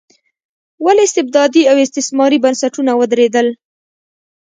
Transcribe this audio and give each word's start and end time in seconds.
ولې 0.85 1.01
استبدادي 1.07 1.61
او 1.71 1.75
استثماري 1.85 2.37
بنسټونه 2.43 2.91
ودرېدل. 2.95 3.47